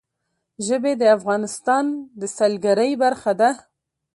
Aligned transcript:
ژبې 0.65 0.93
د 1.01 1.03
افغانستان 1.17 1.85
د 2.19 2.21
سیلګرۍ 2.35 2.91
برخه 3.03 3.31
ده. 3.39 3.49